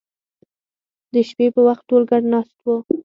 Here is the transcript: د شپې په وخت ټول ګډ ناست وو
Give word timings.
د 1.13 1.15
شپې 1.29 1.47
په 1.55 1.61
وخت 1.67 1.83
ټول 1.89 2.03
ګډ 2.11 2.23
ناست 2.33 2.55
وو 2.63 2.75